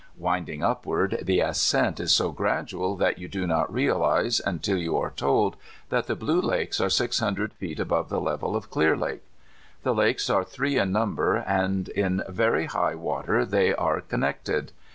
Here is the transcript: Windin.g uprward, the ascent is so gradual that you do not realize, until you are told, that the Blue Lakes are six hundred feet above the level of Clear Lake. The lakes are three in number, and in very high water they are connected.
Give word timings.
Windin.g 0.19 0.63
uprward, 0.63 1.23
the 1.23 1.41
ascent 1.41 1.99
is 1.99 2.11
so 2.11 2.31
gradual 2.31 2.95
that 2.95 3.19
you 3.19 3.27
do 3.27 3.45
not 3.45 3.71
realize, 3.71 4.41
until 4.43 4.77
you 4.79 4.97
are 4.97 5.11
told, 5.11 5.57
that 5.89 6.07
the 6.07 6.15
Blue 6.15 6.41
Lakes 6.41 6.81
are 6.81 6.89
six 6.89 7.19
hundred 7.19 7.53
feet 7.53 7.79
above 7.79 8.09
the 8.09 8.19
level 8.19 8.55
of 8.55 8.71
Clear 8.71 8.97
Lake. 8.97 9.21
The 9.83 9.93
lakes 9.93 10.27
are 10.27 10.43
three 10.43 10.79
in 10.79 10.91
number, 10.91 11.35
and 11.35 11.87
in 11.89 12.23
very 12.27 12.65
high 12.65 12.95
water 12.95 13.45
they 13.45 13.75
are 13.75 14.01
connected. 14.01 14.71